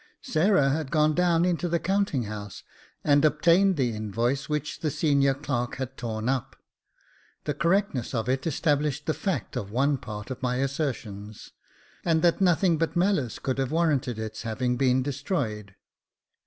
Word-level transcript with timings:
Sarah 0.23 0.69
had 0.71 0.89
gone 0.89 1.13
down 1.13 1.45
into 1.45 1.69
the 1.69 1.77
counting 1.77 2.23
house, 2.23 2.63
and 3.03 3.23
obtained 3.23 3.77
the 3.77 3.93
invoice 3.95 4.49
which 4.49 4.79
the 4.79 4.89
senior 4.89 5.35
clerk 5.35 5.75
had 5.75 5.95
torn 5.95 6.27
up. 6.27 6.55
The 7.43 7.53
correctness 7.53 8.15
of 8.15 8.27
it 8.27 8.47
established 8.47 9.05
the 9.05 9.13
fact 9.13 9.55
of 9.55 9.69
one 9.69 9.99
part 9.99 10.31
of 10.31 10.41
my 10.41 10.55
assertions, 10.55 11.51
and 12.03 12.23
that 12.23 12.41
nothing 12.41 12.79
but 12.79 12.95
malice 12.95 13.37
could 13.37 13.59
have 13.59 13.71
warranted 13.71 14.17
its 14.17 14.41
having 14.41 14.75
been 14.75 15.03
destroyed. 15.03 15.75